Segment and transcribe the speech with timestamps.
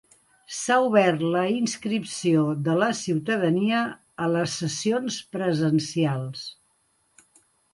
[0.59, 3.83] S'ha obert la inscripció de la ciutadania
[4.27, 6.49] a les sessions presencials.